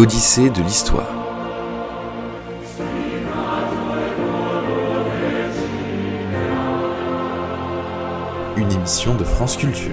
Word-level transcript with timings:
l'Odyssée 0.00 0.48
de 0.48 0.62
l'histoire. 0.62 1.12
Une 8.56 8.72
émission 8.72 9.14
de 9.14 9.24
France 9.24 9.58
Culture. 9.58 9.92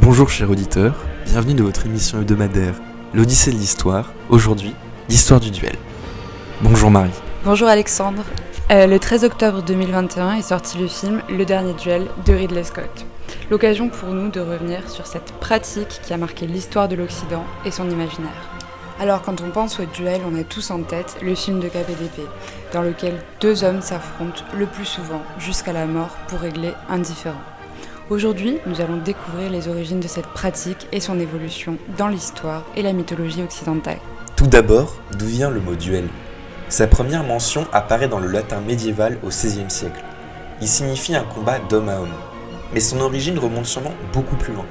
Bonjour 0.00 0.28
chers 0.28 0.50
auditeurs, 0.50 0.94
bienvenue 1.24 1.54
dans 1.54 1.64
votre 1.64 1.86
émission 1.86 2.20
hebdomadaire 2.20 2.74
L'Odyssée 3.14 3.50
de 3.52 3.56
l'Histoire, 3.56 4.12
aujourd'hui 4.28 4.74
l'histoire 5.08 5.40
du 5.40 5.50
duel. 5.50 5.76
Bonjour 6.60 6.90
Marie. 6.90 7.08
Bonjour 7.46 7.68
Alexandre. 7.68 8.24
Euh, 8.70 8.86
le 8.86 8.98
13 8.98 9.24
octobre 9.24 9.62
2021 9.62 10.34
est 10.34 10.42
sorti 10.42 10.76
le 10.76 10.88
film 10.88 11.22
Le 11.30 11.46
Dernier 11.46 11.72
Duel 11.72 12.06
de 12.26 12.34
Ridley 12.34 12.64
Scott. 12.64 13.06
L'occasion 13.50 13.88
pour 13.88 14.10
nous 14.10 14.28
de 14.28 14.40
revenir 14.40 14.90
sur 14.90 15.06
cette 15.06 15.32
pratique 15.40 16.02
qui 16.02 16.12
a 16.12 16.18
marqué 16.18 16.46
l'histoire 16.46 16.86
de 16.86 16.94
l'Occident 16.94 17.44
et 17.64 17.70
son 17.70 17.88
imaginaire. 17.88 18.50
Alors 19.00 19.22
quand 19.22 19.40
on 19.40 19.48
pense 19.48 19.80
au 19.80 19.86
duel, 19.86 20.20
on 20.30 20.38
a 20.38 20.44
tous 20.44 20.70
en 20.70 20.82
tête 20.82 21.16
le 21.22 21.34
film 21.34 21.60
de 21.60 21.68
KPDP, 21.68 22.28
dans 22.74 22.82
lequel 22.82 23.14
deux 23.40 23.64
hommes 23.64 23.80
s'affrontent 23.80 24.44
le 24.54 24.66
plus 24.66 24.84
souvent 24.84 25.22
jusqu'à 25.38 25.72
la 25.72 25.86
mort 25.86 26.18
pour 26.26 26.40
régler 26.40 26.72
un 26.90 26.98
différend. 26.98 27.40
Aujourd'hui, 28.10 28.58
nous 28.66 28.82
allons 28.82 28.98
découvrir 28.98 29.48
les 29.50 29.68
origines 29.68 30.00
de 30.00 30.08
cette 30.08 30.26
pratique 30.26 30.86
et 30.92 31.00
son 31.00 31.18
évolution 31.18 31.78
dans 31.96 32.08
l'histoire 32.08 32.66
et 32.76 32.82
la 32.82 32.92
mythologie 32.92 33.42
occidentale. 33.42 34.00
Tout 34.36 34.46
d'abord, 34.46 34.94
d'où 35.18 35.26
vient 35.26 35.48
le 35.48 35.60
mot 35.60 35.74
duel? 35.74 36.04
Sa 36.68 36.86
première 36.86 37.24
mention 37.24 37.66
apparaît 37.72 38.08
dans 38.08 38.18
le 38.18 38.28
latin 38.28 38.60
médiéval 38.60 39.18
au 39.24 39.28
XVIe 39.28 39.70
siècle. 39.70 40.04
Il 40.60 40.68
signifie 40.68 41.14
un 41.14 41.24
combat 41.24 41.58
d'homme 41.58 41.88
à 41.88 42.00
homme. 42.00 42.12
Mais 42.74 42.80
son 42.80 43.00
origine 43.00 43.38
remonte 43.38 43.64
sûrement 43.64 43.94
beaucoup 44.12 44.36
plus 44.36 44.52
loin, 44.52 44.66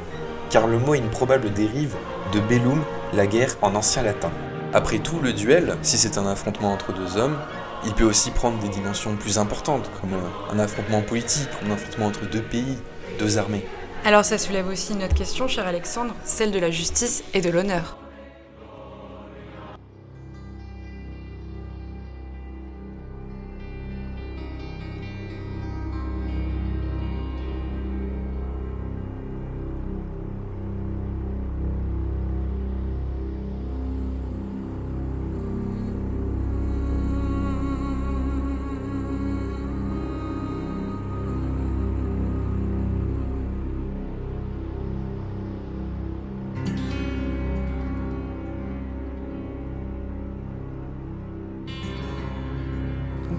car 0.51 0.67
le 0.67 0.77
mot 0.77 0.93
est 0.93 0.99
une 0.99 1.09
probable 1.09 1.51
dérive 1.51 1.95
de 2.31 2.39
bellum, 2.39 2.83
la 3.13 3.25
guerre 3.25 3.55
en 3.63 3.73
ancien 3.73 4.03
latin. 4.03 4.29
Après 4.73 4.99
tout, 4.99 5.19
le 5.19 5.33
duel, 5.33 5.75
si 5.81 5.97
c'est 5.97 6.19
un 6.19 6.27
affrontement 6.27 6.71
entre 6.71 6.93
deux 6.93 7.17
hommes, 7.17 7.37
il 7.85 7.93
peut 7.93 8.03
aussi 8.03 8.29
prendre 8.29 8.59
des 8.59 8.69
dimensions 8.69 9.15
plus 9.15 9.39
importantes, 9.39 9.89
comme 9.99 10.11
un 10.53 10.59
affrontement 10.59 11.01
politique, 11.01 11.49
un 11.65 11.71
affrontement 11.71 12.07
entre 12.07 12.29
deux 12.29 12.41
pays, 12.41 12.77
deux 13.17 13.39
armées. 13.39 13.65
Alors 14.05 14.23
ça 14.23 14.37
soulève 14.37 14.67
aussi 14.67 14.93
une 14.93 15.03
autre 15.03 15.15
question, 15.15 15.47
cher 15.47 15.65
Alexandre, 15.65 16.13
celle 16.23 16.51
de 16.51 16.59
la 16.59 16.69
justice 16.69 17.23
et 17.33 17.41
de 17.41 17.49
l'honneur. 17.49 17.97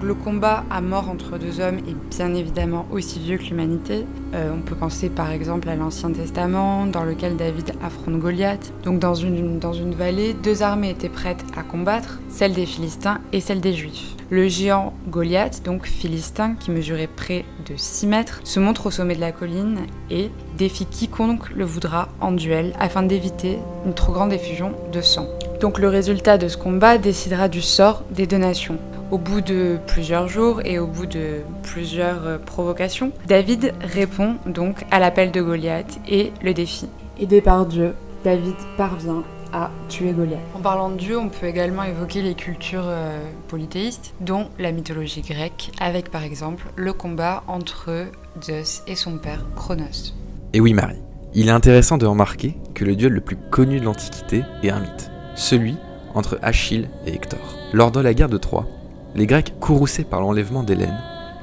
Le 0.09 0.15
combat 0.15 0.63
à 0.71 0.81
mort 0.81 1.07
entre 1.07 1.37
deux 1.37 1.59
hommes 1.59 1.77
est 1.87 2.15
bien 2.17 2.33
évidemment 2.33 2.87
aussi 2.91 3.19
vieux 3.19 3.37
que 3.37 3.43
l'humanité. 3.43 4.07
Euh, 4.33 4.55
on 4.57 4.61
peut 4.61 4.73
penser 4.73 5.07
par 5.07 5.29
exemple 5.29 5.69
à 5.69 5.75
l'Ancien 5.75 6.11
Testament, 6.11 6.87
dans 6.87 7.03
lequel 7.03 7.37
David 7.37 7.73
affronte 7.83 8.17
Goliath. 8.17 8.73
Donc 8.83 8.97
dans 8.97 9.13
une, 9.13 9.59
dans 9.59 9.73
une 9.73 9.93
vallée, 9.93 10.33
deux 10.33 10.63
armées 10.63 10.89
étaient 10.89 11.09
prêtes 11.09 11.45
à 11.55 11.61
combattre, 11.61 12.17
celle 12.27 12.53
des 12.53 12.65
Philistins 12.65 13.19
et 13.33 13.39
celle 13.39 13.61
des 13.61 13.73
Juifs. 13.73 14.15
Le 14.31 14.47
géant 14.47 14.93
Goliath, 15.09 15.61
donc 15.63 15.85
philistin, 15.85 16.55
qui 16.55 16.71
mesurait 16.71 17.05
près 17.05 17.45
de 17.69 17.75
6 17.77 18.07
mètres, 18.07 18.41
se 18.43 18.59
montre 18.59 18.87
au 18.87 18.91
sommet 18.91 19.13
de 19.13 19.21
la 19.21 19.31
colline 19.31 19.81
et 20.09 20.31
défie 20.57 20.87
quiconque 20.87 21.51
le 21.51 21.65
voudra 21.65 22.09
en 22.19 22.31
duel 22.31 22.73
afin 22.79 23.03
d'éviter 23.03 23.59
une 23.85 23.93
trop 23.93 24.13
grande 24.13 24.33
effusion 24.33 24.71
de 24.91 25.01
sang. 25.01 25.27
Donc 25.61 25.77
le 25.77 25.87
résultat 25.87 26.39
de 26.39 26.47
ce 26.47 26.57
combat 26.57 26.97
décidera 26.97 27.47
du 27.47 27.61
sort 27.61 28.05
des 28.09 28.25
deux 28.25 28.37
nations. 28.37 28.79
Au 29.11 29.17
bout 29.17 29.41
de 29.41 29.79
plusieurs 29.87 30.27
jours 30.27 30.61
et 30.65 30.77
au 30.77 30.85
bout 30.85 31.07
de 31.07 31.39
plusieurs 31.63 32.27
euh, 32.27 32.37
provocations, 32.37 33.11
David 33.27 33.73
répond 33.81 34.35
donc 34.45 34.85
à 34.91 34.99
l'appel 34.99 35.31
de 35.31 35.41
Goliath 35.41 35.99
et 36.07 36.31
le 36.43 36.53
défi. 36.53 36.87
Aidé 37.19 37.41
par 37.41 37.65
Dieu, 37.65 37.95
David 38.23 38.53
parvient 38.77 39.23
à 39.51 39.71
tuer 39.87 40.11
Goliath. 40.11 40.37
En 40.53 40.59
parlant 40.59 40.89
de 40.89 40.97
Dieu, 40.97 41.17
on 41.17 41.29
peut 41.29 41.47
également 41.47 41.81
évoquer 41.81 42.21
les 42.21 42.35
cultures 42.35 42.85
euh, 42.85 43.19
polythéistes, 43.47 44.13
dont 44.21 44.49
la 44.59 44.71
mythologie 44.71 45.21
grecque, 45.21 45.71
avec 45.79 46.11
par 46.11 46.23
exemple 46.23 46.67
le 46.75 46.93
combat 46.93 47.43
entre 47.47 48.05
Zeus 48.43 48.83
et 48.85 48.95
son 48.95 49.17
père 49.17 49.43
Cronos. 49.55 50.13
Et 50.53 50.59
oui 50.59 50.75
Marie, 50.75 51.01
il 51.33 51.47
est 51.47 51.51
intéressant 51.51 51.97
de 51.97 52.05
remarquer 52.05 52.57
que 52.75 52.85
le 52.85 52.95
duel 52.95 53.13
le 53.13 53.21
plus 53.21 53.37
connu 53.49 53.79
de 53.79 53.85
l'Antiquité 53.85 54.43
est 54.61 54.69
un 54.69 54.81
mythe, 54.81 55.09
celui 55.35 55.77
entre 56.13 56.37
Achille 56.43 56.89
et 57.07 57.13
Hector. 57.13 57.55
Lors 57.73 57.91
de 57.91 57.99
la 57.99 58.13
guerre 58.13 58.29
de 58.29 58.37
Troie, 58.37 58.67
les 59.15 59.25
Grecs, 59.25 59.53
courroucés 59.59 60.03
par 60.03 60.21
l'enlèvement 60.21 60.63
d'Hélène, 60.63 61.01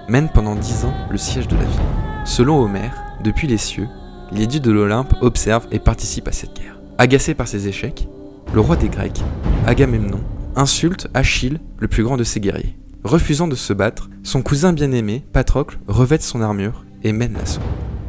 mènent 0.09 0.31
pendant 0.32 0.54
dix 0.54 0.84
ans 0.84 0.94
le 1.10 1.19
siège 1.19 1.49
de 1.49 1.56
la 1.56 1.65
ville. 1.65 1.81
Selon 2.25 2.62
Homère, 2.62 2.94
depuis 3.22 3.47
les 3.47 3.59
cieux, 3.59 3.88
les 4.32 4.47
dieux 4.47 4.60
de 4.60 4.71
l'Olympe 4.71 5.15
observent 5.21 5.66
et 5.71 5.78
participent 5.78 6.28
à 6.28 6.32
cette 6.32 6.55
guerre. 6.55 6.81
Agacé 6.99 7.34
par 7.34 7.49
ses 7.49 7.69
échecs, 7.69 8.09
le 8.55 8.60
roi 8.60 8.76
des 8.76 8.88
Grecs, 8.88 9.22
Agamemnon, 9.66 10.21
insulte 10.55 11.09
Achille, 11.15 11.60
le 11.78 11.88
plus 11.88 12.05
grand 12.05 12.16
de 12.16 12.25
ses 12.25 12.41
guerriers. 12.41 12.76
Refusant 13.05 13.49
de 13.49 13.55
se 13.55 13.72
battre, 13.72 14.09
son 14.22 14.43
cousin 14.43 14.72
bien-aimé, 14.72 15.25
Patrocle, 15.32 15.78
revête 15.87 16.22
son 16.22 16.41
armure 16.41 16.84
et 17.03 17.12
mène 17.12 17.34
l'assaut. 17.34 17.60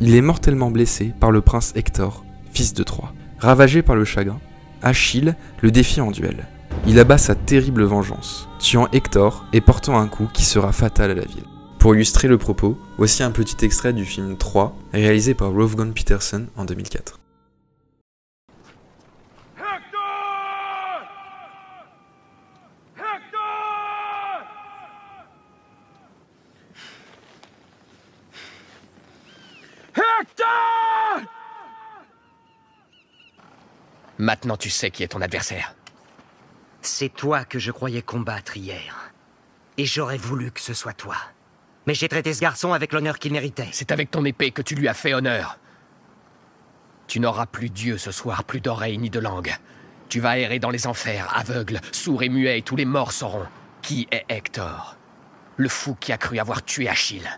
Il 0.02 0.16
est 0.16 0.22
mortellement 0.22 0.72
blessé 0.72 1.14
par 1.20 1.32
le 1.32 1.42
prince 1.42 1.74
Hector, 1.76 2.24
fils 2.52 2.74
de 2.74 2.84
Troie. 2.84 3.14
Ravagé 3.40 3.82
par 3.82 3.96
le 3.96 4.06
chagrin, 4.06 4.40
Achille 4.82 5.36
le 5.62 5.72
défie 5.72 6.02
en 6.02 6.12
duel 6.12 6.48
il 6.86 7.00
abat 7.00 7.18
sa 7.18 7.36
terrible 7.36 7.84
vengeance, 7.84 8.48
tuant 8.60 8.88
Hector 8.92 9.46
et 9.54 9.62
portant 9.62 9.98
un 9.98 10.08
coup 10.08 10.30
qui 10.34 10.44
sera 10.44 10.72
fatal 10.72 11.12
à 11.12 11.16
la 11.16 11.26
ville. 11.26 11.46
Pour 11.80 11.96
illustrer 11.96 12.28
le 12.28 12.38
propos, 12.38 12.78
voici 12.98 13.24
un 13.24 13.32
petit 13.32 13.66
extrait 13.66 13.94
du 13.94 14.06
film 14.06 14.38
3, 14.38 14.76
réalisé 14.94 15.34
par 15.34 15.52
Wolfgang 15.52 15.94
Peterson 15.94 16.48
en 16.56 16.66
2004. 16.66 17.20
Maintenant 34.20 34.58
tu 34.58 34.70
sais 34.70 34.90
qui 34.90 35.04
est 35.04 35.10
ton 35.10 35.22
adversaire. 35.22 35.76
C'est 36.88 37.14
toi 37.14 37.44
que 37.44 37.60
je 37.60 37.72
croyais 37.72 38.02
combattre 38.02 38.56
hier. 38.56 39.12
Et 39.78 39.86
j'aurais 39.86 40.18
voulu 40.18 40.52
que 40.52 40.62
ce 40.62 40.74
soit 40.74 40.94
toi. 40.94 41.18
Mais 41.86 41.94
j'ai 41.94 42.08
traité 42.08 42.34
ce 42.34 42.40
garçon 42.40 42.72
avec 42.72 42.94
l'honneur 42.94 43.20
qu'il 43.20 43.34
méritait. 43.34 43.68
C'est 43.72 43.92
avec 43.92 44.10
ton 44.10 44.24
épée 44.26 44.52
que 44.52 44.62
tu 44.62 44.74
lui 44.74 44.88
as 44.88 44.94
fait 44.94 45.14
honneur. 45.14 45.60
Tu 47.06 47.20
n'auras 47.20 47.46
plus 47.46 47.70
Dieu 47.70 47.98
ce 47.98 48.12
soir, 48.12 48.46
plus 48.46 48.62
d'oreilles 48.62 48.98
ni 48.98 49.10
de 49.10 49.20
langue. 49.20 49.54
Tu 50.08 50.22
vas 50.22 50.40
errer 50.40 50.60
dans 50.60 50.70
les 50.70 50.88
enfers, 50.88 51.30
aveugle, 51.36 51.82
sourd 51.92 52.24
et 52.24 52.30
muet, 52.30 52.60
et 52.60 52.62
tous 52.64 52.78
les 52.78 52.86
morts 52.86 53.12
sauront 53.12 53.46
qui 53.82 54.08
est 54.10 54.26
Hector. 54.30 54.96
Le 55.58 55.70
fou 55.70 55.96
qui 56.00 56.14
a 56.14 56.18
cru 56.18 56.40
avoir 56.40 56.64
tué 56.64 56.88
Achille. 56.88 57.30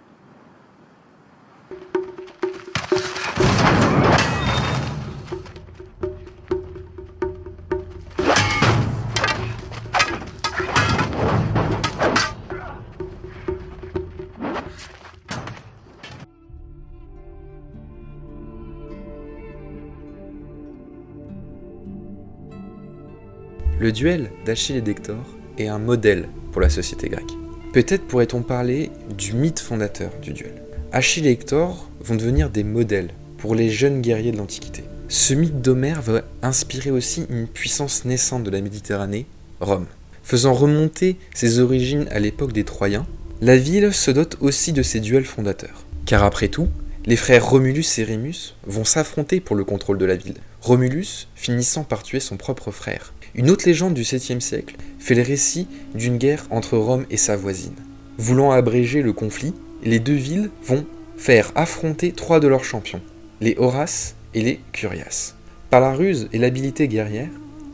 Le 23.80 23.94
duel 23.94 24.30
d'Achille 24.46 24.76
et 24.76 24.81
d'Hector 24.81 25.24
est 25.58 25.70
un 25.70 25.80
modèle 25.80 26.28
pour 26.52 26.60
la 26.60 26.70
société 26.70 27.08
grecque. 27.08 27.31
Peut-être 27.72 28.06
pourrait-on 28.08 28.42
parler 28.42 28.92
du 29.18 29.31
mythe 29.31 29.62
fondateur 29.62 30.12
du 30.22 30.34
duel. 30.34 30.62
Achille 30.92 31.28
et 31.28 31.31
Hector 31.31 31.90
vont 32.02 32.16
devenir 32.16 32.50
des 32.50 32.66
modèles 32.66 33.12
pour 33.38 33.56
les 33.56 33.70
jeunes 33.70 34.02
guerriers 34.02 34.34
de 34.34 34.38
l'Antiquité. 34.38 34.84
Ce 35.08 35.34
mythe 35.34 35.62
d'Homère 35.62 36.02
va 36.02 36.24
inspirer 36.42 36.92
aussi 36.92 37.26
une 37.30 37.48
puissance 37.48 38.04
naissante 38.04 38.44
de 38.44 38.50
la 38.50 38.60
Méditerranée, 38.60 39.26
Rome. 39.62 39.86
Faisant 40.24 40.54
remonter 40.54 41.16
ses 41.34 41.60
origines 41.60 42.08
à 42.12 42.20
l'époque 42.20 42.52
des 42.52 42.66
Troyens, 42.66 43.08
la 43.40 43.56
ville 43.56 43.94
se 43.94 44.12
dote 44.12 44.36
aussi 44.42 44.74
de 44.74 44.84
ses 44.84 45.00
duels 45.00 45.24
fondateurs. 45.24 45.86
Car 46.06 46.26
après 46.26 46.50
tout, 46.50 46.68
les 47.06 47.16
frères 47.16 47.50
Romulus 47.50 47.98
et 47.98 48.04
Rémus 48.04 48.56
vont 48.68 48.84
s'affronter 48.84 49.40
pour 49.40 49.56
le 49.56 49.64
contrôle 49.64 49.98
de 49.98 50.06
la 50.06 50.18
ville, 50.18 50.36
Romulus 50.60 51.30
finissant 51.34 51.86
par 51.86 52.04
tuer 52.04 52.20
son 52.20 52.36
propre 52.36 52.72
frère. 52.72 53.14
Une 53.40 53.52
autre 53.52 53.66
légende 53.66 53.94
du 53.94 54.02
7e 54.02 54.42
siècle 54.42 54.76
fait 55.00 55.16
le 55.16 55.22
récit 55.22 55.66
d'une 55.96 56.18
guerre 56.18 56.46
entre 56.50 56.78
Rome 56.78 57.06
et 57.10 57.16
sa 57.16 57.38
voisine. 57.38 57.72
Voulant 58.18 58.52
abréger 58.52 59.02
le 59.02 59.14
conflit, 59.14 59.54
les 59.82 60.00
deux 60.00 60.12
villes 60.12 60.50
vont 60.66 60.86
faire 61.16 61.54
affronter 61.56 62.12
trois 62.12 62.42
de 62.42 62.50
leurs 62.50 62.66
champions, 62.66 63.00
les 63.40 63.56
Horaces 63.58 64.16
et 64.34 64.42
les 64.42 64.60
Curias. 64.74 65.36
Par 65.70 65.80
la 65.80 65.94
ruse 65.94 66.28
et 66.34 66.38
l'habileté 66.38 66.90
guerrière, 66.90 67.30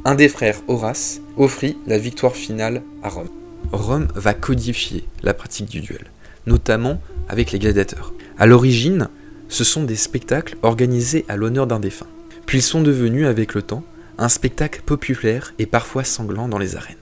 un 0.06 0.14
des 0.14 0.30
frères 0.30 0.62
Horace 0.68 1.20
offrit 1.36 1.78
la 1.88 1.98
victoire 1.98 2.36
finale 2.36 2.84
à 3.02 3.10
Rome. 3.10 3.30
Rome 3.72 4.08
va 4.14 4.36
codifier 4.36 5.06
la 5.24 5.34
pratique 5.34 5.70
du 5.70 5.82
duel, 5.82 6.12
notamment 6.46 7.02
avec 7.28 7.52
les 7.52 7.58
gladiateurs. 7.58 8.14
À 8.38 8.46
l'origine, 8.46 9.10
ce 9.50 9.64
sont 9.64 9.84
des 9.84 9.96
spectacles 9.96 10.58
organisés 10.62 11.26
à 11.28 11.36
l'honneur 11.38 11.66
d'un 11.66 11.80
défunt. 11.80 12.06
Puis 12.46 12.60
ils 12.60 12.62
sont 12.62 12.84
devenus, 12.84 13.26
avec 13.26 13.56
le 13.56 13.64
temps, 13.64 13.84
un 14.18 14.30
spectacle 14.30 14.82
populaire 14.82 15.54
et 15.60 15.66
parfois 15.66 16.04
sanglant 16.04 16.48
dans 16.48 16.58
les 16.58 16.76
arènes. 16.76 16.96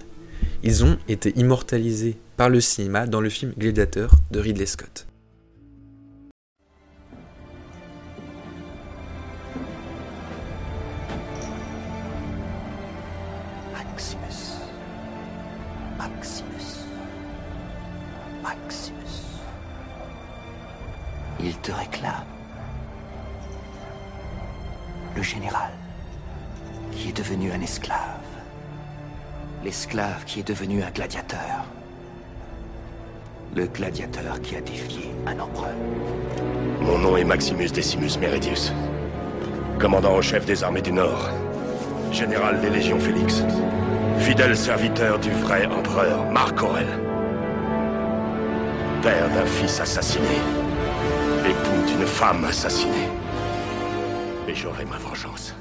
Ils 0.64 0.84
ont 0.84 0.98
été 1.08 1.38
immortalisés 1.38 2.18
par 2.38 2.50
le 2.50 2.62
cinéma 2.62 3.06
dans 3.06 3.22
le 3.22 3.30
film 3.30 3.54
Gladiator 3.58 4.12
de 4.32 4.40
Ridley 4.40 4.66
Scott. 4.66 5.08
Maximus. 13.74 14.58
Maximus. 15.98 16.88
Maximus. 18.42 19.24
Il 21.40 21.56
te 21.58 21.72
réclame. 21.72 22.26
Le 25.16 25.22
général, 25.22 25.63
devenu 27.24 27.54
un 27.54 27.62
esclave. 27.62 28.28
L'esclave 29.64 30.26
qui 30.26 30.42
est 30.42 30.48
devenu 30.48 30.84
un 30.84 30.92
gladiateur. 30.92 31.64
Le 33.56 33.66
gladiateur 33.68 34.42
qui 34.42 34.58
a 34.58 34.62
défié 34.62 35.10
un 35.26 35.40
empereur. 35.40 35.74
Mon 36.82 36.98
nom 36.98 37.16
est 37.16 37.24
Maximus 37.24 37.70
Decimus 37.70 38.18
Meridius, 38.20 38.74
commandant 39.80 40.16
en 40.18 40.22
chef 40.22 40.46
des 40.46 40.66
armées 40.66 40.82
du 40.82 40.92
Nord, 40.92 41.30
général 42.12 42.60
des 42.60 42.70
légions 42.70 43.00
Félix, 43.00 43.42
fidèle 44.20 44.58
serviteur 44.58 45.18
du 45.18 45.32
vrai 45.32 45.66
empereur 45.66 46.30
Marc 46.30 46.62
Aurel, 46.62 46.88
père 49.02 49.30
d'un 49.30 49.46
fils 49.46 49.80
assassiné, 49.80 50.36
époux 51.46 51.88
d'une 51.88 52.06
femme 52.06 52.44
assassinée. 52.44 53.08
Et 54.50 54.56
j'aurai 54.56 54.84
ma 54.84 54.98
vengeance. 54.98 55.56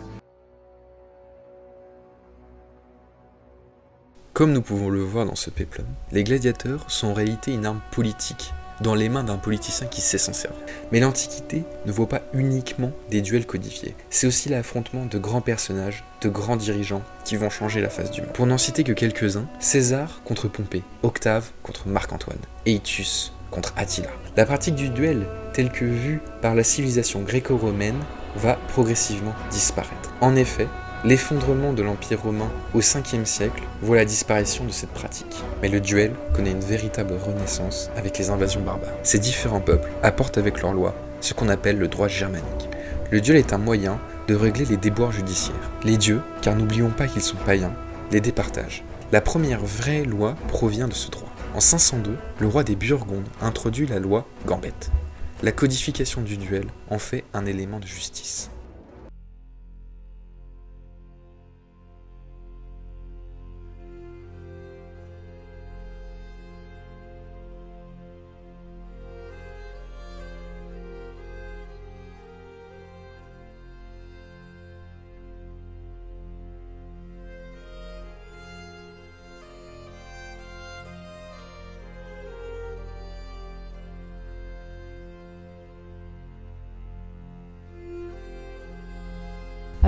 Comme 4.32 4.55
nous 4.55 4.62
pouvons 4.62 4.88
le 4.88 5.02
voir 5.02 5.26
dans 5.26 5.34
ce 5.34 5.50
péplum, 5.50 5.87
les 6.11 6.25
gladiateurs 6.25 6.90
sont 6.90 7.08
en 7.08 7.12
réalité 7.12 7.52
une 7.52 7.67
arme 7.67 7.82
politique 7.90 8.55
dans 8.81 8.94
les 8.94 9.11
mains 9.11 9.25
d'un 9.25 9.37
politicien 9.37 9.87
qui 9.87 10.00
sait 10.00 10.17
s'en 10.17 10.32
servir. 10.32 10.58
Mais 10.90 11.00
l'Antiquité 11.00 11.64
ne 11.84 11.93
vaut 11.93 12.06
pas 12.06 12.23
uniquement 12.32 12.93
des 13.11 13.20
duels 13.20 13.44
codifiés, 13.44 13.94
c'est 14.08 14.26
aussi 14.26 14.49
l'affrontement 14.49 15.05
de 15.05 15.19
grands 15.19 15.43
personnages, 15.43 16.02
de 16.23 16.31
grands 16.31 16.56
dirigeants 16.56 17.02
qui 17.26 17.37
vont 17.37 17.50
changer 17.50 17.82
la 17.82 17.90
face 17.90 18.11
du 18.11 18.23
monde. 18.23 18.32
Pour 18.32 18.46
n'en 18.46 18.56
citer 18.56 18.84
que 18.84 18.93
quelques-uns, 18.93 19.46
César 19.61 20.23
contre 20.25 20.49
Pompée, 20.49 20.82
Octave 21.02 21.50
contre 21.62 21.87
Marc-Antoine, 21.88 22.38
Aetius 22.64 23.34
contre 23.50 23.75
Attila. 23.76 24.08
La 24.38 24.46
pratique 24.46 24.76
du 24.76 24.88
duel, 24.88 25.26
telle 25.52 25.70
que 25.70 25.84
vue 25.84 26.23
par 26.40 26.55
la 26.55 26.64
civilisation 26.64 27.20
gréco-romaine, 27.20 28.00
va 28.37 28.55
progressivement 28.69 29.34
disparaître. 29.50 30.14
En 30.23 30.37
effet, 30.37 30.69
L'effondrement 31.05 31.73
de 31.73 31.83
l'Empire 31.83 32.23
romain 32.23 32.49
au 32.75 32.81
5e 32.81 33.25
siècle 33.25 33.65
voit 33.81 33.97
la 33.97 34.05
disparition 34.05 34.65
de 34.65 34.71
cette 34.71 34.93
pratique. 34.93 35.43
Mais 35.61 35.69
le 35.69 35.81
duel 35.81 36.13
connaît 36.33 36.53
une 36.53 36.61
véritable 36.61 37.15
renaissance 37.15 37.91
avec 37.97 38.19
les 38.19 38.31
invasions 38.31 38.61
barbares. 38.61 38.95
Ces 39.03 39.19
différents 39.19 39.61
peuples 39.61 39.91
apportent 40.05 40.39
avec 40.39 40.63
leurs 40.63 40.73
lois 40.73 40.95
ce 41.21 41.35
qu'on 41.35 41.49
appelle 41.49 41.79
le 41.79 41.89
droit 41.89 42.07
germanique. 42.07 42.69
Le 43.11 43.21
duel 43.21 43.39
est 43.39 43.53
un 43.53 43.59
moyen 43.59 43.99
de 44.29 44.37
régler 44.37 44.65
les 44.65 44.77
déboires 44.77 45.11
judiciaires. 45.11 45.73
Les 45.83 45.97
dieux, 45.97 46.21
car 46.41 46.55
n'oublions 46.55 46.91
pas 46.91 47.09
qu'ils 47.09 47.23
sont 47.23 47.37
païens, 47.37 47.75
les 48.13 48.21
départagent. 48.21 48.85
La 49.11 49.21
première 49.21 49.61
vraie 49.61 50.05
loi 50.05 50.37
provient 50.47 50.87
de 50.87 50.95
ce 50.95 51.11
droit. 51.11 51.33
En 51.57 51.61
502, 51.61 52.17
le 52.39 52.47
roi 52.47 52.63
des 52.63 52.77
Burgondes 52.77 53.29
introduit 53.41 53.89
la 53.89 53.99
loi 53.99 54.25
Gambette. 54.47 54.93
La 55.43 55.51
codification 55.51 56.23
du 56.23 56.37
duel 56.37 56.67
en 56.91 57.01
fait 57.01 57.25
un 57.35 57.45
élément 57.45 57.81
de 57.81 57.87
justice. 57.89 58.52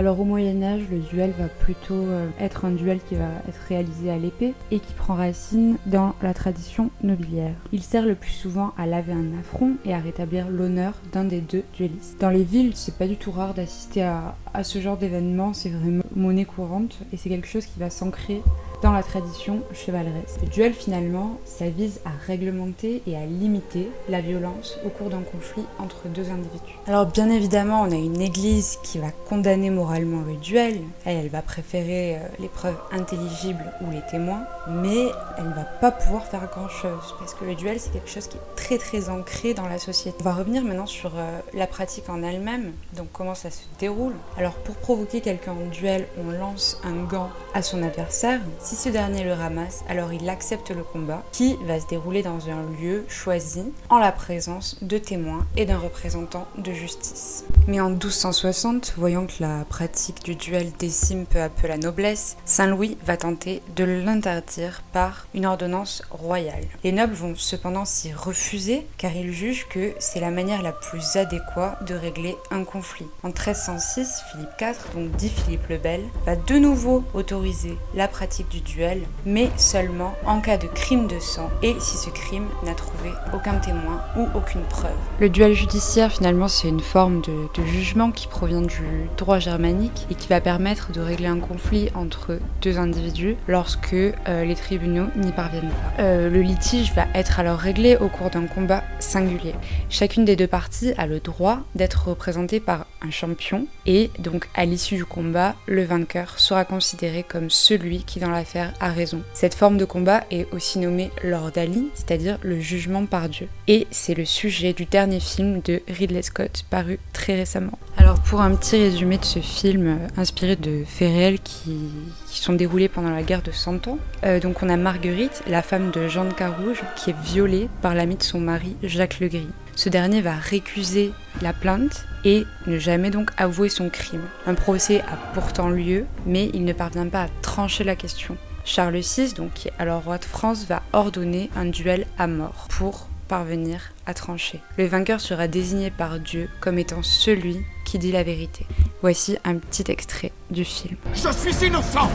Alors 0.05 0.21
au 0.21 0.25
Moyen 0.25 0.62
Âge, 0.62 0.83
le 0.91 0.99
duel 0.99 1.33
va 1.39 1.49
plutôt 1.49 1.95
euh, 1.95 2.29
être 2.39 2.67
un 2.67 2.73
duel 2.73 3.01
qui 3.09 3.15
va 3.15 3.31
être 3.49 3.62
réalisé 3.71 4.11
à 4.11 4.19
l'épée 4.19 4.53
et 4.71 4.79
qui 4.79 4.93
prend 4.93 5.15
racine 5.15 5.79
dans 5.87 6.15
la 6.20 6.34
tradition 6.34 6.91
nobiliaire. 7.03 7.55
Il 7.73 7.82
sert 7.82 8.05
le 8.05 8.15
plus 8.15 8.32
souvent 8.32 8.75
à 8.77 8.84
laver 8.84 9.15
un 9.15 9.39
affront 9.41 9.77
et 9.87 9.94
à 9.94 9.99
rétablir 10.01 10.51
l'honneur 10.51 10.93
d'un 11.15 11.25
des 11.25 11.41
deux 11.41 11.63
duellistes. 11.73 12.20
Dans 12.20 12.29
les 12.29 12.43
villes, 12.43 12.73
c'est 12.75 12.99
pas 12.99 13.06
du 13.06 13.17
tout 13.17 13.31
rare 13.31 13.55
d'assister 13.55 14.03
à, 14.03 14.37
à 14.53 14.63
ce 14.63 14.79
genre 14.79 14.99
d'événement, 14.99 15.55
c'est 15.55 15.70
vraiment 15.70 16.05
monnaie 16.15 16.44
courante 16.44 16.99
et 17.11 17.17
c'est 17.17 17.31
quelque 17.31 17.49
chose 17.49 17.65
qui 17.65 17.81
va 17.81 17.89
s'ancrer 17.89 18.43
dans 18.84 18.93
la 18.93 19.03
tradition 19.03 19.62
chevaleresque. 19.72 20.43
Le 20.43 20.48
duel 20.48 20.74
finalement, 20.74 21.38
ça 21.46 21.70
vise 21.70 22.00
à 22.05 22.10
réglementer 22.26 23.00
et 23.06 23.17
à 23.17 23.24
limiter 23.24 23.88
la 24.10 24.20
violence 24.20 24.79
au 24.84 24.91
cours 24.91 25.08
d'un 25.08 25.22
conflit 25.22 25.64
entre 25.79 26.06
deux 26.08 26.29
individus. 26.29 26.76
Alors 26.86 27.06
bien 27.06 27.31
évidemment, 27.31 27.81
on 27.81 27.91
a 27.91 27.94
une 27.94 28.20
église 28.20 28.79
qui 28.82 28.98
va 28.98 29.10
condamner 29.26 29.70
moralement 29.70 30.20
le 30.20 30.36
duel, 30.36 30.82
elle, 31.06 31.31
va 31.31 31.41
préférer 31.41 32.17
euh, 32.17 32.19
les 32.38 32.48
preuves 32.48 32.76
intelligibles 32.93 33.64
ou 33.81 33.91
les 33.91 34.03
témoins, 34.10 34.44
mais 34.69 35.06
elle 35.38 35.48
ne 35.48 35.55
va 35.55 35.64
pas 35.64 35.91
pouvoir 35.91 36.26
faire 36.26 36.46
grand 36.50 36.69
chose 36.69 37.14
parce 37.19 37.32
que 37.32 37.46
le 37.46 37.55
duel 37.55 37.81
c'est 37.81 37.91
quelque 37.91 38.10
chose 38.10 38.26
qui 38.26 38.36
est 38.36 38.55
très 38.55 38.76
très 38.76 39.08
ancré 39.08 39.55
dans 39.55 39.67
la 39.67 39.79
société. 39.79 40.19
On 40.20 40.24
va 40.24 40.34
revenir 40.34 40.62
maintenant 40.62 40.84
sur 40.84 41.12
euh, 41.17 41.41
la 41.55 41.67
pratique 41.67 42.10
en 42.10 42.22
elle-même, 42.22 42.72
donc 42.98 43.06
comment 43.14 43.34
ça 43.34 43.50
se 43.50 43.62
déroule. 43.81 44.14
Alors 44.36 44.53
pour 44.53 44.74
provoquer 44.74 45.22
quelqu'un 45.22 45.53
en 45.53 45.70
duel, 45.70 46.06
on 46.19 46.31
lance 46.32 46.79
un 46.84 47.03
gant 47.05 47.31
à 47.55 47.62
son 47.62 47.82
adversaire. 47.82 48.41
Ce 48.75 48.89
dernier 48.89 49.25
le 49.25 49.33
ramasse, 49.33 49.85
alors 49.89 50.13
il 50.13 50.29
accepte 50.29 50.71
le 50.71 50.83
combat 50.83 51.23
qui 51.33 51.57
va 51.67 51.81
se 51.81 51.87
dérouler 51.87 52.23
dans 52.23 52.49
un 52.49 52.63
lieu 52.81 53.05
choisi 53.09 53.73
en 53.89 53.99
la 53.99 54.11
présence 54.11 54.83
de 54.83 54.99
témoins 54.99 55.47
et 55.57 55.65
d'un 55.65 55.79
représentant 55.79 56.47
de 56.59 56.73
justice. 56.73 57.45
Mais 57.69 57.81
en 57.81 57.91
1260, 57.91 58.95
voyant 58.97 59.27
que 59.27 59.41
la 59.41 59.65
pratique 59.69 60.25
du 60.25 60.35
duel 60.35 60.73
décime 60.79 61.25
peu 61.25 61.41
à 61.41 61.49
peu 61.49 61.69
la 61.69 61.79
noblesse, 61.79 62.37
Saint 62.45 62.67
Louis 62.67 62.99
va 63.05 63.17
tenter 63.17 63.63
de 63.77 63.85
l'interdire 63.85 64.83
par 64.93 65.27
une 65.35 65.47
ordonnance 65.47 66.03
royale. 66.11 66.65
Les 66.83 66.93
nobles 66.93 67.15
vont 67.15 67.35
cependant 67.37 67.85
s'y 67.85 68.13
refuser 68.13 68.87
car 68.99 69.15
ils 69.15 69.33
jugent 69.33 69.69
que 69.69 69.95
c'est 69.99 70.21
la 70.21 70.31
manière 70.31 70.63
la 70.63 70.73
plus 70.73 71.17
adéquate 71.17 71.85
de 71.87 71.95
régler 71.95 72.37
un 72.51 72.65
conflit. 72.65 73.07
En 73.23 73.29
1306, 73.29 74.23
Philippe 74.31 74.51
IV, 74.61 74.95
donc 74.95 75.11
dit 75.13 75.31
Philippe 75.31 75.69
le 75.69 75.79
Bel, 75.79 76.03
va 76.27 76.37
de 76.37 76.59
nouveau 76.59 77.05
autoriser 77.15 77.77
la 77.95 78.09
pratique 78.09 78.49
du 78.49 78.64
duel, 78.65 79.03
mais 79.27 79.51
seulement 79.56 80.15
en 80.27 80.41
cas 80.41 80.56
de 80.56 80.67
crime 80.67 81.06
de 81.06 81.19
sang 81.19 81.51
et 81.63 81.75
si 81.81 81.97
ce 81.97 82.11
crime 82.11 82.47
n'a 82.65 82.75
trouvé 82.75 83.11
aucun 83.33 83.55
témoin 83.55 84.03
ou 84.17 84.27
aucune 84.37 84.63
preuve. 84.63 84.97
Le 85.21 85.29
duel 85.29 85.53
judiciaire, 85.53 86.13
finalement, 86.13 86.49
c'est 86.49 86.69
une 86.69 86.81
forme 86.81 87.21
de, 87.21 87.65
jugement 87.67 88.11
qui 88.11 88.27
provient 88.27 88.61
du 88.61 89.09
droit 89.17 89.39
germanique 89.39 90.06
et 90.11 90.15
qui 90.15 90.29
va 90.29 90.41
permettre 90.41 90.93
de 90.93 91.01
régler 91.01 91.27
un 91.27 91.39
conflit 91.39 91.89
entre 91.94 92.39
deux 92.63 92.79
individus 92.79 93.37
lorsque 93.49 93.94
euh, 93.94 94.44
les 94.44 94.55
tribunaux 94.55 95.06
n'y 95.17 95.33
parviennent 95.33 95.71
pas. 95.71 96.03
Euh, 96.03 96.31
le 96.31 96.43
litige 96.43 96.93
va 96.94 97.06
être 97.15 97.41
alors 97.41 97.59
réglé 97.59 97.97
au 97.97 98.09
cours 98.09 98.31
d'un 98.31 98.47
combat 98.47 98.83
singulier. 98.99 99.55
Chacune 99.89 100.25
des 100.25 100.37
deux 100.37 100.47
parties 100.47 100.93
a 100.99 101.06
le 101.06 101.21
droit 101.21 101.61
d'être 101.75 102.09
représentée 102.09 102.61
par 102.61 102.87
un 103.03 103.11
champion 103.11 103.67
et 103.87 104.11
donc 104.19 104.49
à 104.55 104.65
l'issue 104.65 104.97
du 104.97 105.05
combat, 105.05 105.55
le 105.67 105.85
vainqueur 105.85 106.39
sera 106.39 106.65
considéré 106.65 107.23
comme 107.23 107.51
celui 107.51 108.05
qui 108.05 108.21
dans 108.21 108.31
la 108.31 108.44
a 108.81 108.91
raison. 108.91 109.22
Cette 109.32 109.55
forme 109.55 109.77
de 109.77 109.84
combat 109.84 110.24
est 110.31 110.46
aussi 110.53 110.79
nommée 110.79 111.10
l'ordalie, 111.22 111.89
c'est-à-dire 111.94 112.39
le 112.43 112.60
jugement 112.60 113.06
par 113.06 113.29
Dieu. 113.29 113.48
Et 113.69 113.86
c'est 113.91 114.15
le 114.15 114.24
sujet 114.24 114.72
du 114.72 114.84
dernier 114.84 115.20
film 115.20 115.60
de 115.63 115.82
Ridley 115.89 116.22
Scott 116.22 116.65
paru 116.70 116.98
très 117.13 117.34
récemment. 117.34 117.79
Alors 117.96 118.20
pour 118.20 118.41
un 118.41 118.55
petit 118.55 118.77
résumé 118.77 119.19
de 119.19 119.24
ce 119.24 119.39
film 119.39 119.86
euh, 119.86 120.20
inspiré 120.20 120.56
de 120.56 120.84
faits 120.84 121.13
réels 121.13 121.41
qui, 121.41 121.91
sont 122.27 122.53
déroulés 122.53 122.89
pendant 122.89 123.10
la 123.10 123.22
guerre 123.22 123.43
de 123.43 123.53
Cent 123.53 123.86
Ans, 123.89 123.98
euh, 124.24 124.41
donc 124.41 124.63
on 124.63 124.69
a 124.69 124.77
Marguerite, 124.77 125.43
la 125.46 125.63
femme 125.63 125.91
de 125.91 126.08
Jean 126.08 126.24
de 126.24 126.34
Carouge, 126.34 126.82
qui 126.96 127.10
est 127.10 127.20
violée 127.24 127.69
par 127.81 127.94
l'ami 127.94 128.17
de 128.17 128.22
son 128.22 128.41
mari 128.41 128.77
Jacques 128.82 129.20
Legris. 129.20 129.48
Ce 129.77 129.89
dernier 129.89 130.21
va 130.21 130.35
récuser 130.35 131.13
la 131.43 131.53
plainte 131.53 132.07
et 132.25 132.47
ne 132.67 132.79
jamais 132.79 133.11
donc 133.11 133.31
avouer 133.37 133.69
son 133.69 133.91
crime. 133.91 134.25
Un 134.47 134.55
procès 134.55 135.01
a 135.01 135.17
pourtant 135.35 135.69
lieu, 135.69 136.07
mais 136.27 136.51
il 136.55 136.65
ne 136.65 136.73
parvient 136.73 137.09
pas 137.09 137.25
à 137.25 137.29
trancher 137.43 137.85
la 137.85 137.97
question. 137.97 138.37
Charles 138.65 139.01
VI, 139.01 139.35
donc, 139.35 139.53
qui 139.53 139.69
est 139.69 139.73
alors 139.79 140.05
roi 140.05 140.19
de 140.19 140.25
France, 140.25 140.65
va 140.67 140.83
ordonner 140.93 141.51
un 141.57 141.67
duel 141.67 142.07
à 142.19 142.27
mort 142.27 142.67
pour 142.71 143.09
parvenir 143.29 143.93
à 144.07 144.15
trancher. 144.15 144.61
Le 144.79 144.87
vainqueur 144.87 145.21
sera 145.21 145.49
désigné 145.49 145.91
par 145.91 146.19
Dieu 146.19 146.49
comme 146.61 146.79
étant 146.79 147.03
celui 147.03 147.59
qui 147.85 147.99
dit 147.99 148.13
la 148.13 148.23
vérité. 148.23 148.67
Voici 149.03 149.37
un 149.45 149.57
petit 149.57 149.91
extrait 149.91 150.33
du 150.51 150.65
film. 150.65 150.97
Je 151.15 151.31
suis 151.31 151.67
innocent 151.67 152.11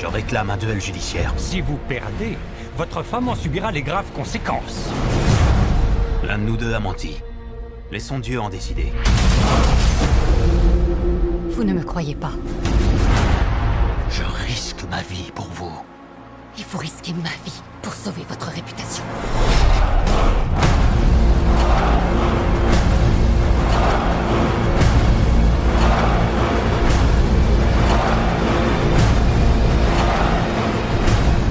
Je 0.00 0.06
réclame 0.06 0.50
un 0.50 0.56
duel 0.56 0.80
judiciaire. 0.80 1.34
Si 1.36 1.60
vous 1.60 1.78
perdez, 1.88 2.36
votre 2.76 3.02
femme 3.02 3.28
en 3.28 3.34
subira 3.34 3.70
les 3.70 3.82
graves 3.82 4.10
conséquences. 4.14 4.88
L'un 6.32 6.38
de 6.38 6.44
nous 6.44 6.56
deux 6.56 6.72
a 6.72 6.80
menti. 6.80 7.20
Laissons 7.90 8.18
Dieu 8.18 8.40
en 8.40 8.48
décider. 8.48 8.90
Vous 11.50 11.62
ne 11.62 11.74
me 11.74 11.82
croyez 11.82 12.14
pas. 12.14 12.32
Je 14.08 14.22
risque 14.46 14.82
ma 14.90 15.02
vie 15.02 15.30
pour 15.34 15.44
vous. 15.48 15.70
Il 16.56 16.64
faut 16.64 16.78
risquer 16.78 17.12
ma 17.12 17.28
vie 17.44 17.60
pour 17.82 17.92
sauver 17.92 18.22
votre 18.30 18.46
réputation. 18.46 19.04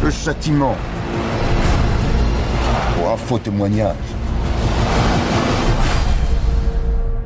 Le 0.03 0.09
châtiment 0.09 0.75
pour 2.97 3.11
un 3.11 3.17
faux 3.17 3.37
témoignage. 3.37 3.95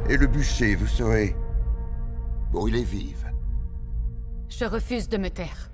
Et 0.08 0.18
le 0.18 0.28
bûcher, 0.28 0.76
vous 0.76 0.86
serez 0.86 1.36
brûlé 2.52 2.84
vive. 2.84 3.26
Je 4.50 4.66
refuse 4.66 5.10
de 5.10 5.18
me 5.18 5.30
taire. 5.30 5.72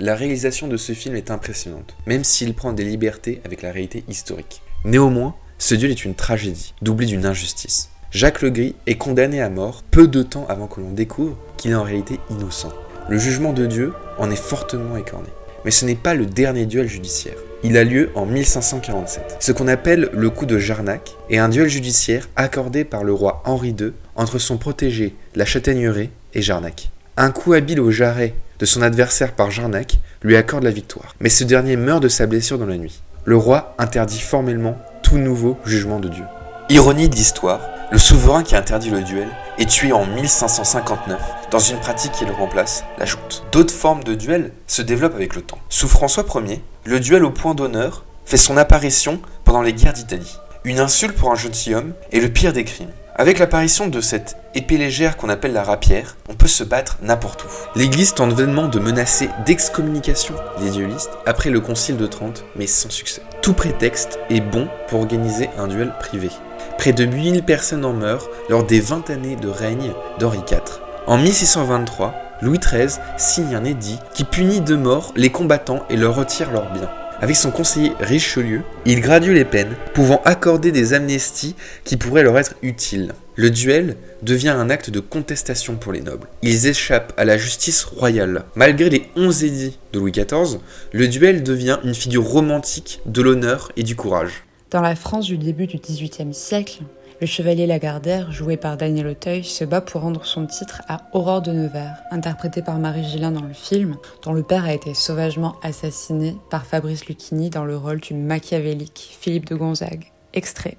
La 0.00 0.16
réalisation 0.16 0.66
de 0.66 0.76
ce 0.76 0.92
film 0.92 1.14
est 1.14 1.30
impressionnante, 1.30 1.96
même 2.06 2.24
s'il 2.24 2.54
prend 2.54 2.72
des 2.72 2.84
libertés 2.84 3.40
avec 3.44 3.62
la 3.62 3.70
réalité 3.70 4.04
historique. 4.08 4.62
Néanmoins, 4.84 5.36
ce 5.58 5.76
duel 5.76 5.92
est 5.92 6.04
une 6.04 6.16
tragédie, 6.16 6.74
doublée 6.82 7.06
d'une 7.06 7.24
injustice. 7.24 7.90
Jacques 8.10 8.42
Legris 8.42 8.74
est 8.86 8.96
condamné 8.96 9.40
à 9.40 9.48
mort 9.48 9.84
peu 9.84 10.08
de 10.08 10.24
temps 10.24 10.46
avant 10.48 10.66
que 10.66 10.80
l'on 10.80 10.92
découvre 10.92 11.36
qu'il 11.56 11.70
est 11.70 11.76
en 11.76 11.84
réalité 11.84 12.18
innocent. 12.30 12.72
Le 13.08 13.18
jugement 13.18 13.52
de 13.52 13.66
Dieu 13.66 13.92
en 14.18 14.30
est 14.30 14.36
fortement 14.36 14.96
écorné. 14.96 15.28
Mais 15.64 15.70
ce 15.70 15.84
n'est 15.84 15.94
pas 15.94 16.14
le 16.14 16.26
dernier 16.26 16.66
duel 16.66 16.88
judiciaire. 16.88 17.38
Il 17.64 17.76
a 17.76 17.82
lieu 17.82 18.10
en 18.14 18.24
1547. 18.24 19.38
Ce 19.40 19.50
qu'on 19.50 19.66
appelle 19.66 20.10
le 20.12 20.30
coup 20.30 20.46
de 20.46 20.58
Jarnac 20.58 21.16
est 21.28 21.38
un 21.38 21.48
duel 21.48 21.68
judiciaire 21.68 22.28
accordé 22.36 22.84
par 22.84 23.02
le 23.02 23.12
roi 23.12 23.42
Henri 23.46 23.74
II 23.78 23.92
entre 24.14 24.38
son 24.38 24.58
protégé, 24.58 25.16
la 25.34 25.44
Châtaigneraie, 25.44 26.10
et 26.34 26.42
Jarnac. 26.42 26.90
Un 27.16 27.30
coup 27.32 27.54
habile 27.54 27.80
au 27.80 27.90
jarret 27.90 28.34
de 28.60 28.66
son 28.66 28.82
adversaire 28.82 29.32
par 29.32 29.50
Jarnac 29.50 29.98
lui 30.22 30.36
accorde 30.36 30.62
la 30.62 30.70
victoire. 30.70 31.16
Mais 31.20 31.30
ce 31.30 31.42
dernier 31.42 31.76
meurt 31.76 32.02
de 32.02 32.08
sa 32.08 32.26
blessure 32.26 32.58
dans 32.58 32.66
la 32.66 32.76
nuit. 32.76 33.02
Le 33.24 33.36
roi 33.36 33.74
interdit 33.78 34.20
formellement 34.20 34.78
tout 35.02 35.18
nouveau 35.18 35.58
jugement 35.64 35.98
de 35.98 36.08
Dieu. 36.08 36.24
Ironie 36.68 37.08
de 37.08 37.16
l'histoire, 37.16 37.60
le 37.90 37.98
souverain 37.98 38.42
qui 38.42 38.54
interdit 38.54 38.90
le 38.90 39.02
duel 39.02 39.28
est 39.58 39.68
tué 39.68 39.92
en 39.92 40.06
1559 40.06 41.20
dans 41.50 41.58
une 41.58 41.78
pratique 41.78 42.12
qui 42.12 42.24
le 42.24 42.32
remplace, 42.32 42.84
la 42.98 43.06
joute. 43.06 43.44
D'autres 43.52 43.74
formes 43.74 44.04
de 44.04 44.14
duel 44.14 44.52
se 44.66 44.82
développent 44.82 45.14
avec 45.14 45.34
le 45.34 45.42
temps. 45.42 45.58
Sous 45.68 45.88
François 45.88 46.24
Ier, 46.34 46.62
le 46.84 47.00
duel 47.00 47.24
au 47.24 47.30
point 47.30 47.54
d'honneur 47.54 48.04
fait 48.24 48.36
son 48.36 48.56
apparition 48.56 49.20
pendant 49.44 49.62
les 49.62 49.72
guerres 49.72 49.92
d'Italie. 49.92 50.38
Une 50.64 50.80
insulte 50.80 51.16
pour 51.16 51.32
un 51.32 51.34
gentilhomme 51.34 51.94
est 52.12 52.20
le 52.20 52.28
pire 52.28 52.52
des 52.52 52.64
crimes. 52.64 52.90
Avec 53.20 53.40
l'apparition 53.40 53.88
de 53.88 54.00
cette 54.00 54.36
épée 54.54 54.76
légère 54.76 55.16
qu'on 55.16 55.28
appelle 55.28 55.52
la 55.52 55.64
rapière, 55.64 56.16
on 56.28 56.34
peut 56.34 56.46
se 56.46 56.62
battre 56.62 56.98
n'importe 57.02 57.42
où. 57.42 57.48
L'Église 57.74 58.14
tente 58.14 58.32
vainement 58.32 58.68
de 58.68 58.78
menacer 58.78 59.28
d'excommunication 59.44 60.34
les 60.60 60.70
duellistes 60.70 61.10
après 61.26 61.50
le 61.50 61.60
Concile 61.60 61.96
de 61.96 62.06
Trente, 62.06 62.44
mais 62.54 62.68
sans 62.68 62.90
succès. 62.90 63.22
Tout 63.42 63.54
prétexte 63.54 64.20
est 64.30 64.40
bon 64.40 64.68
pour 64.86 65.00
organiser 65.00 65.50
un 65.58 65.66
duel 65.66 65.92
privé. 65.98 66.30
Près 66.78 66.92
de 66.92 67.04
8000 67.04 67.42
personnes 67.42 67.84
en 67.84 67.92
meurent 67.92 68.30
lors 68.48 68.64
des 68.64 68.80
20 68.80 69.10
années 69.10 69.34
de 69.34 69.48
règne 69.48 69.92
d'Henri 70.20 70.38
IV. 70.48 70.80
En 71.08 71.18
1623, 71.18 72.14
Louis 72.40 72.60
XIII 72.60 73.00
signe 73.16 73.56
un 73.56 73.64
édit 73.64 73.98
qui 74.14 74.22
punit 74.22 74.60
de 74.60 74.76
mort 74.76 75.12
les 75.16 75.30
combattants 75.30 75.84
et 75.90 75.96
leur 75.96 76.14
retire 76.14 76.52
leurs 76.52 76.72
biens. 76.72 76.88
Avec 77.20 77.34
son 77.34 77.50
conseiller 77.50 77.90
Richelieu, 77.98 78.62
il 78.86 79.00
gradue 79.00 79.34
les 79.34 79.44
peines, 79.44 79.74
pouvant 79.92 80.22
accorder 80.24 80.70
des 80.70 80.94
amnesties 80.94 81.56
qui 81.82 81.96
pourraient 81.96 82.22
leur 82.22 82.38
être 82.38 82.54
utiles. 82.62 83.12
Le 83.34 83.50
duel 83.50 83.96
devient 84.22 84.50
un 84.50 84.70
acte 84.70 84.90
de 84.90 85.00
contestation 85.00 85.74
pour 85.74 85.92
les 85.92 86.00
nobles. 86.00 86.28
Ils 86.42 86.68
échappent 86.68 87.12
à 87.16 87.24
la 87.24 87.36
justice 87.36 87.82
royale. 87.82 88.44
Malgré 88.54 88.88
les 88.88 89.10
11 89.16 89.42
édits 89.42 89.78
de 89.92 89.98
Louis 89.98 90.12
XIV, 90.12 90.60
le 90.92 91.08
duel 91.08 91.42
devient 91.42 91.78
une 91.82 91.94
figure 91.94 92.24
romantique 92.24 93.00
de 93.04 93.20
l'honneur 93.20 93.72
et 93.76 93.82
du 93.82 93.96
courage. 93.96 94.44
Dans 94.70 94.82
la 94.82 94.94
France 94.94 95.24
du 95.24 95.38
début 95.38 95.66
du 95.66 95.78
XVIIIe 95.78 96.34
siècle, 96.34 96.82
le 97.22 97.26
chevalier 97.26 97.66
Lagardère, 97.66 98.30
joué 98.30 98.58
par 98.58 98.76
Daniel 98.76 99.06
Auteuil, 99.06 99.42
se 99.42 99.64
bat 99.64 99.80
pour 99.80 100.02
rendre 100.02 100.26
son 100.26 100.44
titre 100.44 100.82
à 100.88 100.98
Aurore 101.14 101.40
de 101.40 101.52
Nevers, 101.52 101.96
interprétée 102.10 102.60
par 102.60 102.78
Marie 102.78 103.02
Gillin 103.02 103.30
dans 103.30 103.44
le 103.44 103.54
film, 103.54 103.96
dont 104.22 104.34
le 104.34 104.42
père 104.42 104.66
a 104.66 104.74
été 104.74 104.92
sauvagement 104.92 105.56
assassiné 105.62 106.36
par 106.50 106.66
Fabrice 106.66 107.06
Lucchini 107.06 107.48
dans 107.48 107.64
le 107.64 107.78
rôle 107.78 108.00
du 108.00 108.12
machiavélique 108.12 109.16
Philippe 109.18 109.46
de 109.46 109.54
Gonzague. 109.54 110.12
Extrait. 110.34 110.76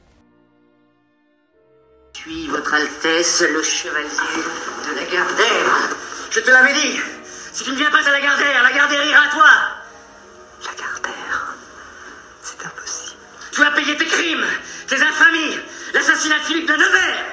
Je 2.13 2.19
suis 2.19 2.47
votre 2.47 2.71
Altesse, 2.71 3.43
le 3.51 3.63
chevalier 3.63 4.05
de 4.05 4.95
Lagardère. 4.97 5.97
Je 6.29 6.39
te 6.41 6.51
l'avais 6.51 6.73
dit 6.73 6.99
Si 7.53 7.63
tu 7.63 7.71
ne 7.71 7.75
viens 7.75 7.89
pas 7.89 8.07
à 8.07 8.11
Lagardère, 8.11 8.61
Lagardère 8.61 9.03
ira 9.03 9.25
à 9.25 9.31
toi 9.31 9.78
Tu 13.59 13.65
as 13.65 13.71
payé 13.71 13.97
tes 13.97 14.05
crimes, 14.05 14.45
tes 14.87 15.01
infamies, 15.03 15.59
l'assassinat 15.93 16.39
de 16.39 16.43
Philippe 16.45 16.67
de 16.69 16.77
Nevers. 16.77 17.25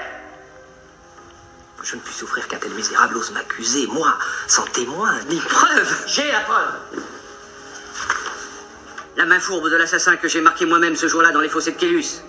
Je 1.85 1.95
ne 1.95 2.01
puis 2.01 2.13
souffrir 2.13 2.49
qu'un 2.49 2.57
tel 2.57 2.73
misérable 2.73 3.17
ose 3.17 3.31
m'accuser, 3.31 3.87
moi, 3.87 4.19
sans 4.49 4.65
témoin, 4.65 5.15
ni 5.29 5.39
preuve. 5.39 6.05
J'ai 6.09 6.33
la 6.33 6.41
preuve. 6.41 6.75
La 9.17 9.25
main 9.25 9.39
fourbe 9.39 9.71
de 9.71 9.77
l'assassin 9.77 10.17
que 10.17 10.27
j'ai 10.27 10.41
marqué 10.41 10.67
moi-même 10.67 10.97
ce 10.97 11.07
jour-là 11.07 11.31
dans 11.31 11.41
les 11.41 11.49
fossés 11.49 11.71
de 11.71 11.79
Kélus. 11.79 12.23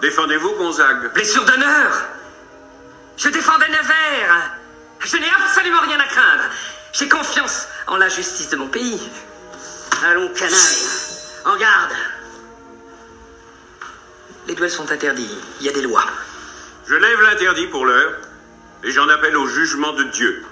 Défendez-vous, 0.00 0.52
Gonzague 0.52 1.12
Blessure 1.12 1.44
d'honneur 1.44 2.04
Je 3.16 3.30
défendais 3.30 3.68
Nevers 3.68 4.52
Je 5.00 5.16
n'ai 5.16 5.30
absolument 5.42 5.80
rien 5.80 5.98
à 5.98 6.06
craindre 6.06 6.44
J'ai 6.92 7.08
confiance 7.08 7.66
en 7.88 7.96
la 7.96 8.08
justice 8.08 8.50
de 8.50 8.56
mon 8.56 8.68
pays. 8.68 9.10
Allons, 10.04 10.28
canaille, 10.34 10.86
en 11.46 11.56
garde 11.56 11.90
les 14.46 14.54
duels 14.54 14.70
sont 14.70 14.90
interdits. 14.90 15.38
Il 15.60 15.66
y 15.66 15.68
a 15.68 15.72
des 15.72 15.82
lois. 15.82 16.06
Je 16.86 16.94
lève 16.94 17.20
l'interdit 17.22 17.66
pour 17.68 17.86
l'heure 17.86 18.14
et 18.82 18.90
j'en 18.90 19.08
appelle 19.08 19.36
au 19.36 19.46
jugement 19.46 19.92
de 19.92 20.04
Dieu. 20.04 20.44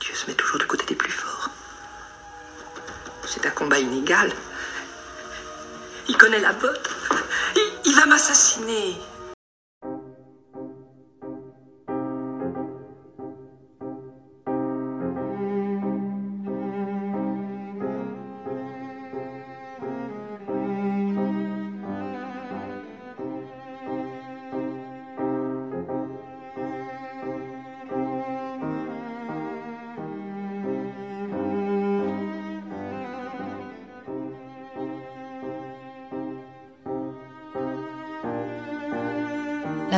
Dieu 0.00 0.14
se 0.14 0.26
met 0.26 0.34
toujours 0.34 0.58
du 0.58 0.66
côté 0.66 0.84
des 0.86 0.94
plus 0.94 1.12
forts. 1.12 1.50
C'est 3.26 3.44
un 3.46 3.50
combat 3.50 3.78
inégal. 3.78 4.32
Il 6.08 6.16
connaît 6.16 6.40
la 6.40 6.52
botte. 6.52 6.90
il 7.84 7.94
va 7.94 8.06
m'assassiner. 8.06 8.96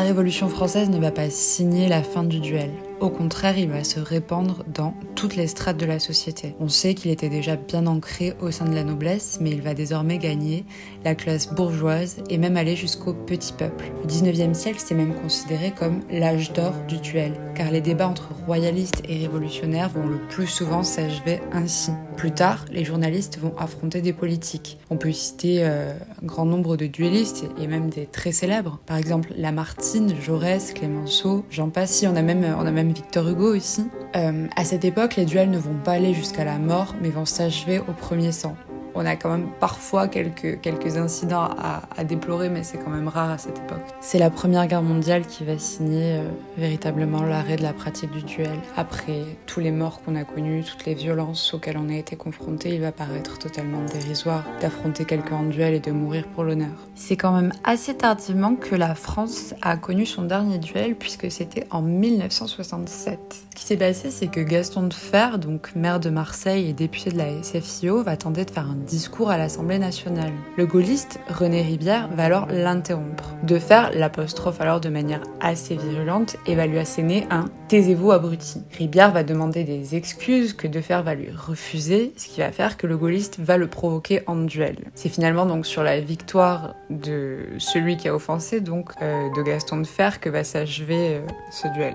Révolution 0.09 0.49
française 0.49 0.89
ne 0.89 0.99
va 0.99 1.11
pas 1.11 1.29
signer 1.29 1.87
la 1.87 2.03
fin 2.03 2.25
du 2.25 2.41
duel. 2.41 2.71
Au 3.01 3.11
contraire, 3.11 3.57
il 3.57 3.69
va 3.69 3.85
se 3.85 4.01
répandre 4.01 4.65
dans 4.75 4.93
toutes 5.15 5.37
les 5.37 5.47
strates 5.47 5.77
de 5.77 5.87
la 5.87 6.01
société. 6.01 6.57
On 6.59 6.69
sait 6.69 6.95
qu'il 6.95 7.13
était 7.13 7.29
déjà 7.29 7.55
bien 7.55 7.87
ancré 7.87 8.35
au 8.41 8.51
sein 8.51 8.65
de 8.65 8.75
la 8.75 8.83
noblesse, 8.83 9.39
mais 9.41 9.51
il 9.51 9.63
va 9.63 9.75
désormais 9.75 10.19
gagner 10.19 10.65
la 11.05 11.15
classe 11.15 11.53
bourgeoise 11.55 12.17
et 12.29 12.39
même 12.39 12.57
aller 12.57 12.75
jusqu'au 12.75 13.15
petit 13.15 13.53
peuple. 13.53 13.93
Le 14.03 14.09
19e 14.09 14.53
siècle, 14.53 14.83
c'est 14.85 14.97
même 14.97 15.15
considéré 15.15 15.71
comme 15.71 16.01
l'âge 16.11 16.53
d'or 16.53 16.73
du 16.89 16.99
duel, 16.99 17.35
car 17.55 17.71
les 17.71 17.81
débats 17.81 18.09
entre 18.09 18.31
royalistes 18.47 19.03
et 19.09 19.19
révolutionnaires 19.19 19.91
vont 19.91 20.07
le 20.07 20.19
plus 20.29 20.49
souvent 20.49 20.83
s'achever 20.83 21.41
ainsi. 21.53 21.93
Plus 22.17 22.33
tard, 22.33 22.65
les 22.73 22.85
journalistes 22.85 23.39
vont 23.39 23.57
affronter 23.59 24.01
des 24.01 24.13
politiques. 24.13 24.79
On 24.91 24.97
peut 24.97 25.13
citer 25.13 25.59
euh, 25.61 25.93
un 26.21 26.27
grand 26.27 26.47
nombre 26.47 26.77
de 26.77 26.87
duellistes 26.87 27.45
et 27.63 27.69
même 27.69 27.91
des 27.91 28.07
très 28.07 28.33
célèbres. 28.33 28.81
Par 28.87 28.97
exemple, 28.97 29.33
Lamartine, 29.37 30.13
Jaurès, 30.21 30.73
Clémenceau, 30.73 31.45
j'en 31.49 31.71
passe. 31.71 32.05
on 32.05 32.17
a 32.17 32.23
même, 32.23 32.45
on 32.59 32.67
a 32.67 32.73
même 32.73 32.88
Victor 32.93 33.29
Hugo 33.29 33.55
aussi. 33.57 33.89
Euh, 34.17 34.47
à 34.57 34.65
cette 34.65 34.85
époque, 34.85 35.17
les 35.17 35.25
duels 35.25 35.51
ne 35.51 35.59
vont 35.59 35.79
pas 35.83 35.93
aller 35.93 36.15
jusqu'à 36.15 36.45
la 36.45 36.59
mort, 36.59 36.95
mais 37.01 37.11
vont 37.11 37.25
s'achever 37.25 37.79
au 37.81 37.93
premier 37.93 38.33
sang 38.33 38.57
on 38.95 39.07
a 39.07 39.17
quand 39.17 39.31
même 39.31 39.49
parfois 39.61 40.09
quelques, 40.09 40.61
quelques 40.61 40.97
incidents 40.97 41.49
à, 41.59 42.05
déplorer, 42.05 42.49
mais 42.49 42.63
c'est 42.63 42.79
quand 42.79 42.91
même 42.91 43.09
rare 43.09 43.31
à 43.31 43.39
cette 43.39 43.59
époque. 43.59 43.83
C'est 44.01 44.19
la 44.19 44.31
Première 44.31 44.67
Guerre 44.67 44.83
mondiale 44.83 45.27
qui 45.27 45.45
va 45.45 45.59
signer 45.59 46.19
euh, 46.19 46.29
véritablement 46.57 47.23
l'arrêt 47.23 47.57
de 47.57 47.63
la 47.63 47.73
pratique 47.73 48.11
du 48.13 48.23
duel. 48.23 48.59
Après 48.77 49.25
tous 49.47 49.61
les 49.61 49.73
morts 49.73 50.01
qu'on 50.03 50.15
a 50.15 50.25
connus, 50.25 50.65
toutes 50.65 50.87
les 50.87 50.95
violences 50.95 51.53
auxquelles 51.53 51.77
on 51.77 51.89
a 51.89 51.97
été 51.97 52.17
confronté, 52.17 52.75
il 52.75 52.81
va 52.81 52.93
paraître 52.93 53.39
totalement 53.39 53.83
dérisoire 53.93 54.45
d'affronter 54.61 55.05
quelqu'un 55.05 55.37
en 55.37 55.45
duel 55.45 55.75
et 55.75 55.81
de 55.81 55.91
mourir 55.91 56.25
pour 56.29 56.45
l'honneur. 56.45 56.71
C'est 56.95 57.17
quand 57.17 57.33
même 57.33 57.53
assez 57.65 57.95
tardivement 57.95 58.55
que 58.55 58.75
la 58.75 58.95
France 58.95 59.55
a 59.63 59.77
connu 59.77 60.07
son 60.07 60.23
dernier 60.23 60.59
duel, 60.59 60.95
puisque 60.95 61.31
c'était 61.31 61.67
en 61.71 61.83
1967. 61.83 63.19
Ce 63.51 63.57
qui 63.57 63.65
s'est 63.65 63.77
passé, 63.77 64.11
c'est 64.11 64.29
que 64.29 64.41
Gaston 64.41 64.85
de 64.85 64.95
Fer, 64.95 65.39
donc 65.39 65.75
maire 65.75 66.01
de 66.01 66.11
Marseille 66.11 66.69
et 66.69 66.73
député 66.73 67.11
de 67.11 67.19
la 67.19 67.43
SFIO, 67.43 68.03
va 68.03 68.17
tenter 68.17 68.45
de 68.45 68.51
faire 68.51 68.69
un 68.69 68.78
discours 68.85 69.31
à 69.31 69.39
l'Assemblée 69.39 69.79
nationale. 69.79 70.33
Le 70.57 70.67
gaulliste 70.67 71.21
René 71.29 71.63
Ribière 71.63 72.09
va 72.15 72.25
alors 72.25 72.47
l'interrompre, 72.51 73.35
de 73.43 73.59
faire 73.59 73.91
l'apostrophe 73.95 74.61
alors 74.61 74.81
de 74.81 74.89
manière 74.89 75.23
assez 75.41 75.77
virulente 75.77 76.37
et 76.47 76.55
va 76.55 76.67
lui 76.67 76.79
asséner 76.79 77.27
un 77.31 77.47
Taisez-vous 77.69 78.13
abruti. 78.13 78.63
Ribière 78.79 79.13
va 79.13 79.23
demander 79.23 79.63
des 79.63 79.95
excuses 79.95 80.55
que 80.55 80.67
Defer 80.67 81.03
va 81.05 81.15
lui 81.15 81.31
refuser, 81.31 82.15
ce 82.17 82.29
qui 82.29 82.41
va 82.41 82.51
faire 82.51 82.79
que 82.79 82.87
le 82.87 82.97
gaulliste 82.97 83.39
va 83.41 83.59
le 83.59 83.67
provoquer 83.67 84.23
en 84.27 84.37
duel. 84.37 84.79
C'est 84.95 85.11
finalement 85.11 85.45
donc 85.45 85.67
sur 85.67 85.83
la 85.83 86.01
victoire 86.01 86.77
de 86.89 87.41
celui 87.59 87.99
qui 87.99 88.09
a 88.09 88.15
offensé, 88.15 88.63
donc 88.63 88.93
euh, 89.03 89.29
de 89.37 89.43
Gaston 89.43 89.77
de 89.79 89.87
Fer, 89.87 90.19
que 90.19 90.31
va 90.31 90.45
s'achever 90.45 91.17
euh, 91.17 91.21
ce 91.51 91.69
duel. 91.69 91.95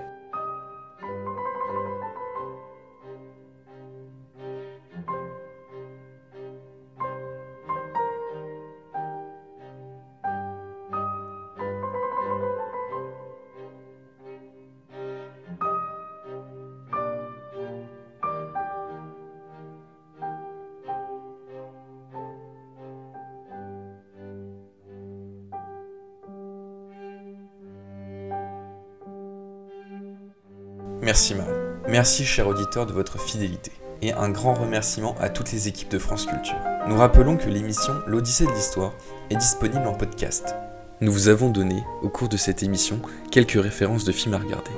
Merci 31.04 31.34
Marie. 31.34 31.50
Merci 31.86 32.24
cher 32.24 32.48
auditeur 32.48 32.86
de 32.86 32.94
votre 32.94 33.20
fidélité. 33.20 33.72
Et 34.00 34.14
un 34.14 34.30
grand 34.30 34.54
remerciement 34.54 35.14
à 35.20 35.28
toutes 35.28 35.52
les 35.52 35.68
équipes 35.68 35.90
de 35.90 35.98
France 35.98 36.24
Culture. 36.24 36.56
Nous 36.88 36.96
rappelons 36.96 37.36
que 37.36 37.50
l'émission 37.50 37.92
L'Odyssée 38.06 38.46
de 38.46 38.52
l'Histoire 38.52 38.94
est 39.28 39.36
disponible 39.36 39.86
en 39.86 39.92
podcast. 39.92 40.54
Nous 41.02 41.12
vous 41.12 41.28
avons 41.28 41.50
donné, 41.50 41.84
au 42.00 42.08
cours 42.08 42.30
de 42.30 42.38
cette 42.38 42.62
émission, 42.62 43.00
quelques 43.30 43.62
références 43.62 44.04
de 44.04 44.12
films 44.12 44.32
à 44.32 44.38
regarder. 44.38 44.70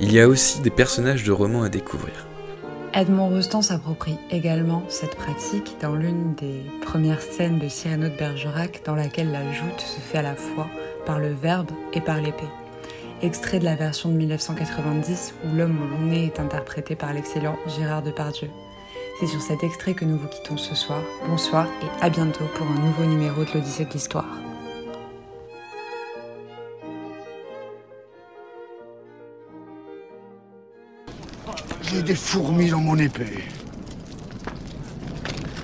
Il 0.00 0.10
y 0.10 0.20
a 0.20 0.26
aussi 0.26 0.62
des 0.62 0.70
personnages 0.70 1.24
de 1.24 1.32
romans 1.32 1.64
à 1.64 1.68
découvrir. 1.68 2.14
Edmond 2.94 3.28
Rostand 3.28 3.60
s'approprie 3.60 4.16
également 4.30 4.84
cette 4.88 5.16
pratique 5.16 5.76
dans 5.82 5.94
l'une 5.94 6.34
des 6.36 6.62
premières 6.80 7.20
scènes 7.20 7.58
de 7.58 7.68
Cyrano 7.68 8.08
de 8.08 8.16
Bergerac 8.16 8.80
dans 8.86 8.94
laquelle 8.94 9.32
la 9.32 9.44
joute 9.52 9.80
se 9.80 10.00
fait 10.00 10.18
à 10.18 10.22
la 10.22 10.34
fois 10.34 10.68
par 11.04 11.18
le 11.18 11.34
verbe 11.34 11.70
et 11.92 12.00
par 12.00 12.22
l'épée 12.22 12.48
extrait 13.22 13.58
de 13.58 13.64
la 13.64 13.74
version 13.74 14.08
de 14.10 14.14
1990 14.14 15.34
où 15.44 15.56
l'homme 15.56 15.78
au 15.82 15.86
long 15.86 16.06
nez 16.06 16.26
est 16.26 16.40
interprété 16.40 16.94
par 16.94 17.12
l'excellent 17.12 17.56
Gérard 17.66 18.02
Depardieu. 18.02 18.48
C'est 19.20 19.26
sur 19.26 19.40
cet 19.42 19.64
extrait 19.64 19.94
que 19.94 20.04
nous 20.04 20.16
vous 20.16 20.28
quittons 20.28 20.56
ce 20.56 20.74
soir. 20.74 21.02
Bonsoir 21.26 21.66
et 21.82 22.04
à 22.04 22.08
bientôt 22.08 22.44
pour 22.54 22.66
un 22.66 22.80
nouveau 22.80 23.04
numéro 23.04 23.44
de 23.44 23.50
l'Odyssée 23.52 23.84
de 23.84 23.92
l'Histoire. 23.92 24.28
J'ai 31.82 32.02
des 32.02 32.14
fourmis 32.14 32.70
dans 32.70 32.80
mon 32.80 32.98
épée. 32.98 33.44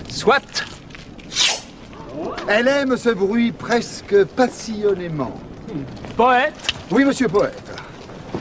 Soit 0.08 0.64
Elle 2.48 2.66
aime 2.66 2.96
ce 2.96 3.10
bruit 3.10 3.52
presque 3.52 4.24
passionnément. 4.24 5.34
Poète 6.16 6.73
oui, 6.90 7.04
monsieur 7.04 7.28
poète. 7.28 7.62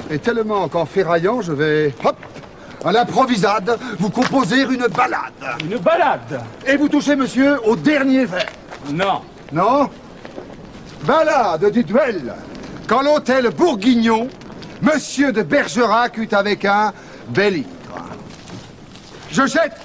Et 0.10 0.20
tellement 0.20 0.68
qu'en 0.68 0.86
ferraillant, 0.86 1.42
je 1.42 1.54
vais, 1.54 1.94
hop, 2.04 2.18
à 2.84 2.92
l'improvisade, 2.92 3.78
vous 4.00 4.10
composer 4.10 4.62
une 4.64 4.88
balade. 4.88 5.58
Une 5.64 5.78
balade 5.78 6.42
Et 6.66 6.76
vous 6.76 6.90
touchez, 6.90 7.16
monsieur, 7.16 7.58
au 7.66 7.76
dernier 7.76 8.26
vers. 8.26 8.46
Non. 8.92 9.22
Non? 9.52 9.90
Balade 11.06 11.72
du 11.72 11.84
duel. 11.84 12.34
Quand 12.88 13.02
l'hôtel 13.02 13.50
Bourguignon, 13.50 14.28
monsieur 14.82 15.32
de 15.32 15.42
Bergerac 15.42 16.18
eut 16.18 16.30
avec 16.32 16.66
un 16.66 16.94
bel 17.30 17.58
ivre. 17.58 17.70
Je 19.32 19.48
jette 19.48 19.78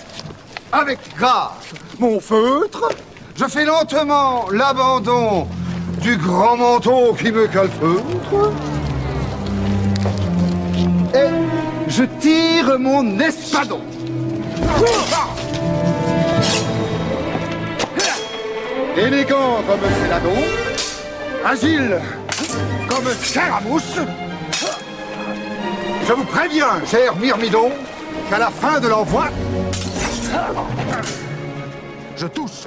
avec 0.73 0.99
grâce 1.17 1.73
mon 1.99 2.21
feutre, 2.21 2.89
je 3.37 3.45
fais 3.47 3.65
lentement 3.65 4.47
l'abandon 4.51 5.49
du 6.01 6.17
grand 6.17 6.57
manteau 6.57 7.15
qui 7.15 7.33
me 7.33 7.47
calfeutre. 7.47 8.53
Et 11.15 11.89
je 11.89 12.05
tire 12.21 12.79
mon 12.79 13.19
espadon. 13.19 13.81
Élégant 18.97 19.63
comme 19.67 19.81
Céladon, 20.03 20.43
agile 21.45 22.01
comme 22.89 23.09
Scaramouche. 23.23 23.83
Je 26.07 26.13
vous 26.13 26.25
préviens, 26.25 26.85
cher 26.87 27.15
Myrmidon, 27.17 27.71
qu'à 28.29 28.39
la 28.39 28.51
fin 28.51 28.81
de 28.81 28.89
l'envoi, 28.89 29.29
je 32.17 32.27
touche. 32.27 32.67